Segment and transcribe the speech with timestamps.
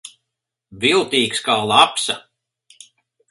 [0.85, 2.17] Viltīgs kā lapsa.